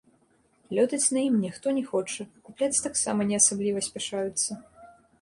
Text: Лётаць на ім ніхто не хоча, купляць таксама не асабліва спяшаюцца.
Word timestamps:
Лётаць 0.77 1.11
на 1.17 1.21
ім 1.27 1.35
ніхто 1.43 1.67
не 1.77 1.85
хоча, 1.91 2.27
купляць 2.49 2.81
таксама 2.89 3.31
не 3.31 3.35
асабліва 3.45 3.89
спяшаюцца. 3.93 4.63